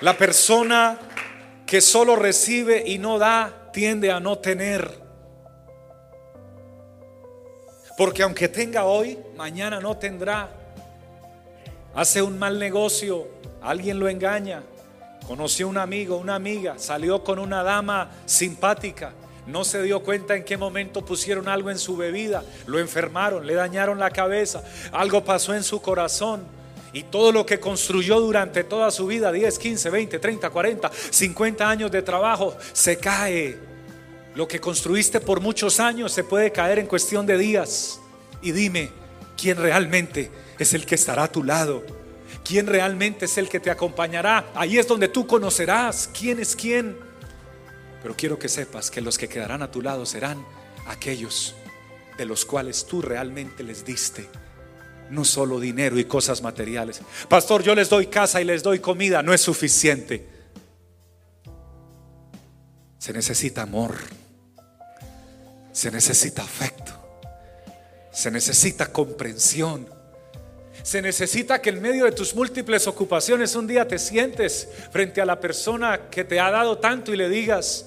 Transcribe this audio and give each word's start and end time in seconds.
La 0.00 0.18
persona 0.18 0.98
que 1.64 1.80
solo 1.80 2.16
recibe 2.16 2.84
y 2.86 2.98
no 2.98 3.18
da 3.18 3.70
tiende 3.72 4.12
a 4.12 4.20
no 4.20 4.38
tener. 4.38 4.90
Porque 7.96 8.22
aunque 8.22 8.48
tenga 8.48 8.84
hoy, 8.84 9.18
mañana 9.36 9.80
no 9.80 9.96
tendrá. 9.96 10.50
Hace 11.94 12.20
un 12.20 12.38
mal 12.38 12.58
negocio, 12.58 13.26
alguien 13.62 13.98
lo 13.98 14.08
engaña. 14.08 14.62
Conoció 15.26 15.66
un 15.66 15.78
amigo, 15.78 16.18
una 16.18 16.34
amiga, 16.34 16.74
salió 16.76 17.24
con 17.24 17.38
una 17.38 17.62
dama 17.62 18.10
simpática. 18.26 19.12
No 19.46 19.64
se 19.64 19.82
dio 19.82 20.02
cuenta 20.02 20.36
en 20.36 20.44
qué 20.44 20.58
momento 20.58 21.04
pusieron 21.04 21.48
algo 21.48 21.70
en 21.70 21.78
su 21.78 21.96
bebida, 21.96 22.44
lo 22.66 22.80
enfermaron, 22.80 23.46
le 23.46 23.54
dañaron 23.54 23.98
la 23.98 24.10
cabeza, 24.10 24.62
algo 24.92 25.24
pasó 25.24 25.54
en 25.54 25.62
su 25.62 25.80
corazón. 25.80 26.55
Y 26.96 27.02
todo 27.02 27.30
lo 27.30 27.44
que 27.44 27.60
construyó 27.60 28.18
durante 28.20 28.64
toda 28.64 28.90
su 28.90 29.06
vida, 29.06 29.30
10, 29.30 29.58
15, 29.58 29.90
20, 29.90 30.18
30, 30.18 30.48
40, 30.48 30.90
50 31.10 31.68
años 31.68 31.90
de 31.90 32.00
trabajo, 32.00 32.56
se 32.72 32.96
cae. 32.96 33.54
Lo 34.34 34.48
que 34.48 34.60
construiste 34.60 35.20
por 35.20 35.42
muchos 35.42 35.78
años 35.78 36.10
se 36.10 36.24
puede 36.24 36.52
caer 36.52 36.78
en 36.78 36.86
cuestión 36.86 37.26
de 37.26 37.36
días. 37.36 38.00
Y 38.40 38.52
dime, 38.52 38.88
¿quién 39.36 39.58
realmente 39.58 40.30
es 40.58 40.72
el 40.72 40.86
que 40.86 40.94
estará 40.94 41.24
a 41.24 41.30
tu 41.30 41.44
lado? 41.44 41.84
¿Quién 42.42 42.66
realmente 42.66 43.26
es 43.26 43.36
el 43.36 43.50
que 43.50 43.60
te 43.60 43.70
acompañará? 43.70 44.50
Ahí 44.54 44.78
es 44.78 44.88
donde 44.88 45.08
tú 45.08 45.26
conocerás 45.26 46.08
quién 46.18 46.40
es 46.40 46.56
quién. 46.56 46.96
Pero 48.00 48.16
quiero 48.16 48.38
que 48.38 48.48
sepas 48.48 48.90
que 48.90 49.02
los 49.02 49.18
que 49.18 49.28
quedarán 49.28 49.60
a 49.60 49.70
tu 49.70 49.82
lado 49.82 50.06
serán 50.06 50.42
aquellos 50.86 51.56
de 52.16 52.24
los 52.24 52.46
cuales 52.46 52.86
tú 52.86 53.02
realmente 53.02 53.62
les 53.62 53.84
diste 53.84 54.30
no 55.10 55.24
solo 55.24 55.60
dinero 55.60 55.98
y 55.98 56.04
cosas 56.04 56.42
materiales. 56.42 57.00
Pastor, 57.28 57.62
yo 57.62 57.74
les 57.74 57.88
doy 57.88 58.06
casa 58.06 58.40
y 58.40 58.44
les 58.44 58.62
doy 58.62 58.78
comida, 58.78 59.22
no 59.22 59.32
es 59.32 59.40
suficiente. 59.40 60.26
Se 62.98 63.12
necesita 63.12 63.62
amor, 63.62 63.96
se 65.72 65.90
necesita 65.90 66.42
afecto, 66.42 66.92
se 68.10 68.30
necesita 68.30 68.92
comprensión, 68.92 69.88
se 70.82 71.02
necesita 71.02 71.60
que 71.60 71.70
en 71.70 71.82
medio 71.82 72.04
de 72.04 72.12
tus 72.12 72.34
múltiples 72.34 72.86
ocupaciones 72.86 73.54
un 73.54 73.66
día 73.66 73.86
te 73.86 73.98
sientes 73.98 74.68
frente 74.90 75.20
a 75.20 75.26
la 75.26 75.38
persona 75.38 76.08
que 76.10 76.24
te 76.24 76.40
ha 76.40 76.50
dado 76.50 76.78
tanto 76.78 77.12
y 77.12 77.16
le 77.16 77.28
digas, 77.28 77.86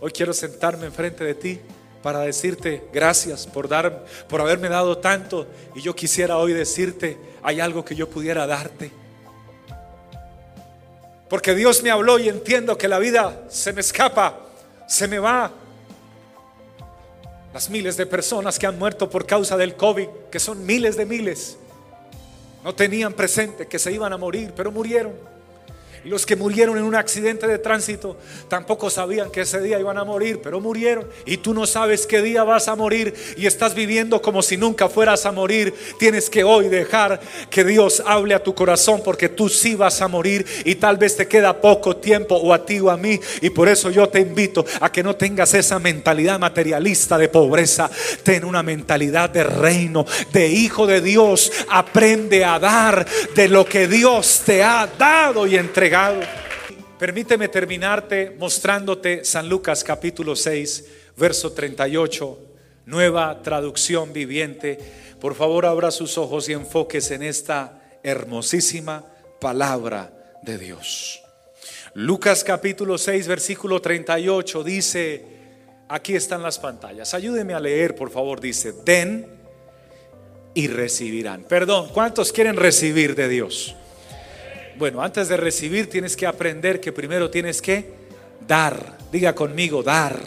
hoy 0.00 0.12
quiero 0.12 0.32
sentarme 0.32 0.86
enfrente 0.86 1.24
de 1.24 1.34
ti 1.34 1.60
para 2.04 2.20
decirte 2.20 2.84
gracias 2.92 3.46
por 3.46 3.66
dar 3.66 4.04
por 4.28 4.42
haberme 4.42 4.68
dado 4.68 4.98
tanto 4.98 5.46
y 5.74 5.80
yo 5.80 5.96
quisiera 5.96 6.36
hoy 6.36 6.52
decirte, 6.52 7.16
hay 7.42 7.60
algo 7.60 7.82
que 7.82 7.94
yo 7.94 8.10
pudiera 8.10 8.46
darte. 8.46 8.92
Porque 11.30 11.54
Dios 11.54 11.82
me 11.82 11.90
habló 11.90 12.18
y 12.18 12.28
entiendo 12.28 12.76
que 12.76 12.88
la 12.88 12.98
vida 12.98 13.46
se 13.48 13.72
me 13.72 13.80
escapa, 13.80 14.38
se 14.86 15.08
me 15.08 15.18
va. 15.18 15.50
Las 17.54 17.70
miles 17.70 17.96
de 17.96 18.04
personas 18.04 18.58
que 18.58 18.66
han 18.66 18.78
muerto 18.78 19.08
por 19.08 19.24
causa 19.24 19.56
del 19.56 19.74
COVID, 19.74 20.08
que 20.30 20.40
son 20.40 20.66
miles 20.66 20.98
de 20.98 21.06
miles, 21.06 21.56
no 22.62 22.74
tenían 22.74 23.14
presente 23.14 23.66
que 23.66 23.78
se 23.78 23.90
iban 23.90 24.12
a 24.12 24.18
morir, 24.18 24.52
pero 24.54 24.70
murieron. 24.70 25.14
Y 26.04 26.10
los 26.10 26.26
que 26.26 26.36
murieron 26.36 26.76
en 26.76 26.84
un 26.84 26.94
accidente 26.94 27.46
de 27.46 27.58
tránsito 27.58 28.18
tampoco 28.48 28.90
sabían 28.90 29.30
que 29.30 29.40
ese 29.40 29.60
día 29.60 29.80
iban 29.80 29.96
a 29.96 30.04
morir, 30.04 30.40
pero 30.42 30.60
murieron. 30.60 31.06
Y 31.24 31.38
tú 31.38 31.54
no 31.54 31.66
sabes 31.66 32.06
qué 32.06 32.20
día 32.20 32.44
vas 32.44 32.68
a 32.68 32.76
morir 32.76 33.14
y 33.38 33.46
estás 33.46 33.74
viviendo 33.74 34.20
como 34.20 34.42
si 34.42 34.58
nunca 34.58 34.90
fueras 34.90 35.24
a 35.24 35.32
morir. 35.32 35.72
Tienes 35.98 36.28
que 36.28 36.44
hoy 36.44 36.68
dejar 36.68 37.20
que 37.48 37.64
Dios 37.64 38.02
hable 38.04 38.34
a 38.34 38.42
tu 38.42 38.54
corazón 38.54 39.00
porque 39.02 39.30
tú 39.30 39.48
sí 39.48 39.76
vas 39.76 40.02
a 40.02 40.08
morir 40.08 40.44
y 40.66 40.74
tal 40.74 40.98
vez 40.98 41.16
te 41.16 41.26
queda 41.26 41.58
poco 41.58 41.96
tiempo 41.96 42.34
o 42.34 42.52
a 42.52 42.66
ti 42.66 42.80
o 42.80 42.90
a 42.90 42.98
mí. 42.98 43.18
Y 43.40 43.48
por 43.48 43.68
eso 43.68 43.90
yo 43.90 44.06
te 44.10 44.20
invito 44.20 44.66
a 44.80 44.92
que 44.92 45.02
no 45.02 45.16
tengas 45.16 45.54
esa 45.54 45.78
mentalidad 45.78 46.38
materialista 46.38 47.16
de 47.16 47.28
pobreza. 47.30 47.90
Ten 48.22 48.44
una 48.44 48.62
mentalidad 48.62 49.30
de 49.30 49.44
reino, 49.44 50.04
de 50.34 50.48
hijo 50.48 50.86
de 50.86 51.00
Dios. 51.00 51.50
Aprende 51.70 52.44
a 52.44 52.58
dar 52.58 53.06
de 53.34 53.48
lo 53.48 53.64
que 53.64 53.88
Dios 53.88 54.42
te 54.44 54.62
ha 54.62 54.86
dado 54.98 55.46
y 55.46 55.56
entregado. 55.56 55.93
Permíteme 56.98 57.46
terminarte 57.46 58.34
mostrándote 58.36 59.24
San 59.24 59.48
Lucas 59.48 59.84
capítulo 59.84 60.34
6, 60.34 60.86
verso 61.16 61.52
38, 61.52 62.38
nueva 62.86 63.40
traducción 63.42 64.12
viviente. 64.12 64.76
Por 65.20 65.36
favor, 65.36 65.66
abra 65.66 65.92
sus 65.92 66.18
ojos 66.18 66.48
y 66.48 66.52
enfoques 66.52 67.12
en 67.12 67.22
esta 67.22 67.80
hermosísima 68.02 69.04
palabra 69.40 70.40
de 70.42 70.58
Dios. 70.58 71.22
Lucas 71.94 72.42
capítulo 72.42 72.98
6, 72.98 73.28
versículo 73.28 73.80
38 73.80 74.64
dice, 74.64 75.24
aquí 75.88 76.16
están 76.16 76.42
las 76.42 76.58
pantallas, 76.58 77.14
ayúdeme 77.14 77.54
a 77.54 77.60
leer, 77.60 77.94
por 77.94 78.10
favor, 78.10 78.40
dice, 78.40 78.72
den 78.84 79.28
y 80.54 80.66
recibirán. 80.66 81.44
Perdón, 81.44 81.88
¿cuántos 81.94 82.32
quieren 82.32 82.56
recibir 82.56 83.14
de 83.14 83.28
Dios? 83.28 83.76
Bueno, 84.76 85.02
antes 85.02 85.28
de 85.28 85.36
recibir 85.36 85.88
tienes 85.88 86.16
que 86.16 86.26
aprender 86.26 86.80
que 86.80 86.92
primero 86.92 87.30
tienes 87.30 87.62
que 87.62 87.94
dar. 88.46 88.98
Diga 89.12 89.34
conmigo, 89.34 89.82
dar. 89.82 90.18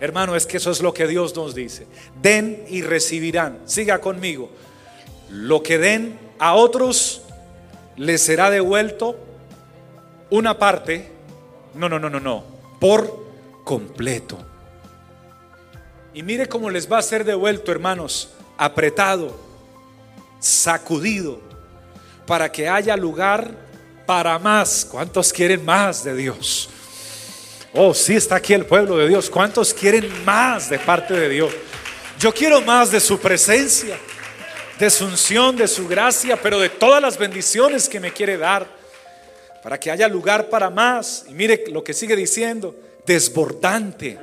Hermano, 0.00 0.34
es 0.34 0.46
que 0.46 0.56
eso 0.56 0.70
es 0.70 0.80
lo 0.80 0.92
que 0.92 1.06
Dios 1.06 1.36
nos 1.36 1.54
dice. 1.54 1.86
Den 2.20 2.64
y 2.68 2.82
recibirán. 2.82 3.60
Siga 3.66 4.00
conmigo. 4.00 4.50
Lo 5.30 5.62
que 5.62 5.78
den 5.78 6.18
a 6.38 6.54
otros 6.54 7.22
les 7.96 8.20
será 8.22 8.50
devuelto 8.50 9.16
una 10.30 10.58
parte. 10.58 11.12
No, 11.74 11.88
no, 11.88 11.98
no, 11.98 12.10
no, 12.10 12.18
no. 12.18 12.44
Por 12.80 13.24
completo. 13.62 14.38
Y 16.12 16.24
mire 16.24 16.48
cómo 16.48 16.70
les 16.70 16.90
va 16.90 16.98
a 16.98 17.02
ser 17.02 17.24
devuelto, 17.24 17.70
hermanos. 17.70 18.30
Apretado, 18.56 19.38
sacudido 20.40 21.40
para 22.30 22.52
que 22.52 22.68
haya 22.68 22.96
lugar 22.96 23.50
para 24.06 24.38
más. 24.38 24.86
¿Cuántos 24.88 25.32
quieren 25.32 25.64
más 25.64 26.04
de 26.04 26.14
Dios? 26.14 26.68
Oh, 27.74 27.92
sí 27.92 28.14
está 28.14 28.36
aquí 28.36 28.54
el 28.54 28.66
pueblo 28.66 28.96
de 28.98 29.08
Dios. 29.08 29.28
¿Cuántos 29.28 29.74
quieren 29.74 30.08
más 30.24 30.70
de 30.70 30.78
parte 30.78 31.12
de 31.12 31.28
Dios? 31.28 31.52
Yo 32.20 32.32
quiero 32.32 32.60
más 32.60 32.92
de 32.92 33.00
su 33.00 33.18
presencia, 33.18 33.98
de 34.78 34.90
su 34.90 35.06
unción, 35.06 35.56
de 35.56 35.66
su 35.66 35.88
gracia, 35.88 36.40
pero 36.40 36.60
de 36.60 36.68
todas 36.68 37.02
las 37.02 37.18
bendiciones 37.18 37.88
que 37.88 37.98
me 37.98 38.12
quiere 38.12 38.38
dar, 38.38 38.64
para 39.60 39.80
que 39.80 39.90
haya 39.90 40.06
lugar 40.06 40.48
para 40.48 40.70
más. 40.70 41.24
Y 41.28 41.34
mire 41.34 41.64
lo 41.72 41.82
que 41.82 41.94
sigue 41.94 42.14
diciendo, 42.14 42.76
desbordante 43.04 44.20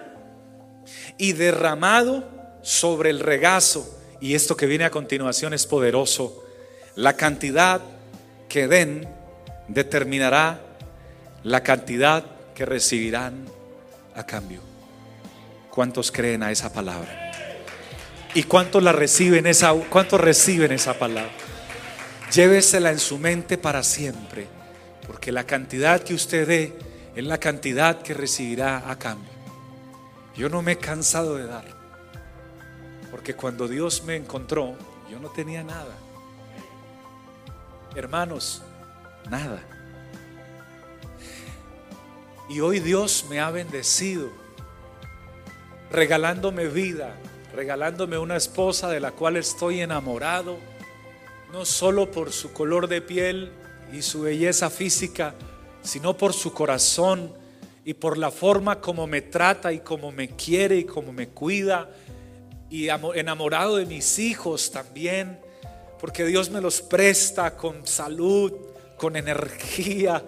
y 1.17 1.33
derramado 1.33 2.23
sobre 2.61 3.09
el 3.09 3.19
regazo. 3.19 3.99
Y 4.21 4.33
esto 4.33 4.55
que 4.55 4.65
viene 4.65 4.85
a 4.85 4.91
continuación 4.91 5.53
es 5.53 5.65
poderoso. 5.65 6.45
La 6.95 7.17
cantidad 7.17 7.81
que 8.49 8.67
den 8.67 9.07
determinará 9.67 10.61
la 11.43 11.63
cantidad 11.63 12.25
que 12.55 12.65
recibirán 12.65 13.45
a 14.15 14.25
cambio. 14.25 14.61
¿Cuántos 15.69 16.11
creen 16.11 16.43
a 16.43 16.51
esa 16.51 16.73
palabra? 16.73 17.31
¿Y 18.33 18.43
cuántos 18.43 18.83
la 18.83 18.91
reciben 18.91 19.47
esa 19.47 19.73
cuántos 19.73 20.19
reciben 20.19 20.71
esa 20.71 20.97
palabra? 20.97 21.31
Llévesela 22.33 22.91
en 22.91 22.99
su 22.99 23.17
mente 23.17 23.57
para 23.57 23.83
siempre, 23.83 24.47
porque 25.05 25.31
la 25.31 25.45
cantidad 25.45 26.01
que 26.01 26.13
usted 26.13 26.47
dé 26.47 26.73
es 27.15 27.23
la 27.23 27.39
cantidad 27.39 28.01
que 28.01 28.13
recibirá 28.13 28.89
a 28.89 28.97
cambio. 28.97 29.31
Yo 30.35 30.49
no 30.49 30.61
me 30.61 30.73
he 30.73 30.77
cansado 30.77 31.35
de 31.35 31.45
dar, 31.45 31.65
porque 33.09 33.33
cuando 33.33 33.67
Dios 33.67 34.03
me 34.03 34.15
encontró, 34.15 34.75
yo 35.09 35.19
no 35.19 35.29
tenía 35.29 35.63
nada. 35.63 35.95
Hermanos, 37.97 38.61
nada. 39.27 39.59
Y 42.47 42.59
hoy 42.59 42.79
Dios 42.79 43.25
me 43.27 43.39
ha 43.39 43.49
bendecido, 43.49 44.29
regalándome 45.89 46.67
vida, 46.67 47.15
regalándome 47.55 48.19
una 48.19 48.35
esposa 48.35 48.87
de 48.89 48.99
la 48.99 49.13
cual 49.13 49.35
estoy 49.35 49.81
enamorado, 49.81 50.59
no 51.51 51.65
solo 51.65 52.11
por 52.11 52.31
su 52.31 52.53
color 52.53 52.87
de 52.87 53.01
piel 53.01 53.51
y 53.91 54.03
su 54.03 54.21
belleza 54.21 54.69
física, 54.69 55.33
sino 55.81 56.15
por 56.15 56.33
su 56.33 56.53
corazón 56.53 57.33
y 57.83 57.95
por 57.95 58.19
la 58.19 58.29
forma 58.29 58.79
como 58.79 59.07
me 59.07 59.23
trata 59.23 59.73
y 59.73 59.79
como 59.79 60.11
me 60.11 60.27
quiere 60.29 60.77
y 60.77 60.83
como 60.83 61.11
me 61.13 61.29
cuida, 61.29 61.89
y 62.69 62.89
enamorado 62.89 63.77
de 63.77 63.87
mis 63.87 64.19
hijos 64.19 64.69
también 64.69 65.46
porque 65.99 66.25
Dios 66.25 66.49
me 66.49 66.61
los 66.61 66.81
presta 66.81 67.55
con 67.55 67.85
salud, 67.85 68.53
con 68.97 69.15
energía, 69.15 70.23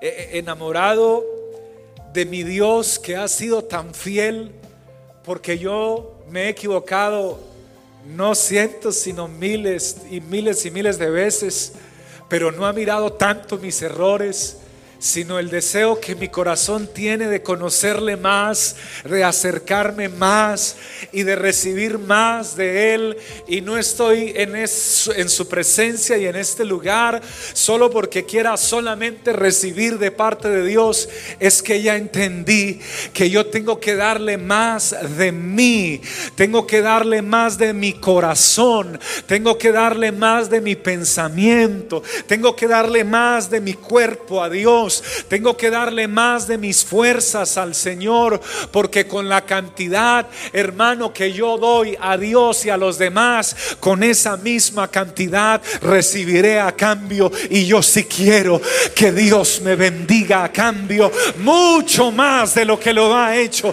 enamorado 0.00 1.24
de 2.12 2.24
mi 2.26 2.42
Dios 2.42 2.98
que 2.98 3.16
ha 3.16 3.28
sido 3.28 3.64
tan 3.64 3.94
fiel, 3.94 4.52
porque 5.24 5.58
yo 5.58 6.18
me 6.28 6.44
he 6.44 6.48
equivocado 6.48 7.38
no 8.06 8.34
cientos, 8.34 8.96
sino 8.96 9.28
miles 9.28 9.98
y 10.10 10.20
miles 10.20 10.64
y 10.64 10.70
miles 10.70 10.98
de 10.98 11.10
veces, 11.10 11.72
pero 12.28 12.50
no 12.50 12.66
ha 12.66 12.72
mirado 12.72 13.12
tanto 13.12 13.58
mis 13.58 13.82
errores, 13.82 14.58
sino 15.00 15.38
el 15.38 15.48
deseo 15.48 15.98
que 15.98 16.14
mi 16.14 16.28
corazón 16.28 16.86
tiene 16.86 17.26
de 17.26 17.42
conocerle 17.42 18.18
más, 18.18 18.76
de 19.04 19.24
acercarme 19.24 20.10
más 20.10 20.76
y 21.10 21.22
de 21.22 21.36
recibir 21.36 21.98
más 21.98 22.54
de 22.54 22.94
Él. 22.94 23.16
Y 23.48 23.62
no 23.62 23.78
estoy 23.78 24.34
en, 24.36 24.68
su 24.68 25.48
presencia 25.48 26.18
y 26.18 26.26
en 26.26 26.36
este 26.36 26.66
lugar 26.66 27.22
solo 27.54 27.90
porque 27.90 28.26
quiera 28.26 28.58
solamente 28.58 29.32
recibir 29.32 29.98
de 29.98 30.10
parte 30.10 30.50
de 30.50 30.66
Dios. 30.66 31.08
Es 31.40 31.62
que 31.62 31.80
ya 31.80 31.96
entendí 31.96 32.78
que 33.14 33.30
yo 33.30 33.46
tengo 33.46 33.80
que 33.80 33.96
darle 33.96 34.36
más 34.36 34.94
de 35.16 35.32
mí, 35.32 36.02
tengo 36.34 36.66
que 36.66 36.82
darle 36.82 37.22
más 37.22 37.56
de 37.56 37.72
mi 37.72 37.94
corazón, 37.94 39.00
tengo 39.26 39.56
que 39.56 39.72
darle 39.72 40.12
más 40.12 40.50
de 40.50 40.60
mi 40.60 40.76
pensamiento, 40.76 42.02
tengo 42.26 42.54
que 42.54 42.68
darle 42.68 43.02
más 43.02 43.48
de 43.48 43.62
mi 43.62 43.72
cuerpo 43.72 44.42
a 44.42 44.50
Dios 44.50 44.89
tengo 45.28 45.56
que 45.56 45.70
darle 45.70 46.08
más 46.08 46.46
de 46.46 46.58
mis 46.58 46.84
fuerzas 46.84 47.56
al 47.56 47.74
Señor, 47.74 48.40
porque 48.70 49.06
con 49.06 49.28
la 49.28 49.44
cantidad, 49.44 50.26
hermano, 50.52 51.12
que 51.12 51.32
yo 51.32 51.58
doy 51.58 51.96
a 52.00 52.16
Dios 52.16 52.64
y 52.66 52.70
a 52.70 52.76
los 52.76 52.98
demás, 52.98 53.56
con 53.78 54.02
esa 54.02 54.36
misma 54.36 54.88
cantidad 54.88 55.60
recibiré 55.82 56.60
a 56.60 56.72
cambio. 56.72 57.30
Y 57.50 57.66
yo 57.66 57.82
si 57.82 58.04
quiero 58.04 58.60
que 58.94 59.12
Dios 59.12 59.60
me 59.62 59.76
bendiga 59.76 60.44
a 60.44 60.52
cambio 60.52 61.10
mucho 61.38 62.10
más 62.10 62.54
de 62.54 62.64
lo 62.64 62.78
que 62.78 62.92
lo 62.92 63.14
ha 63.14 63.36
hecho. 63.36 63.72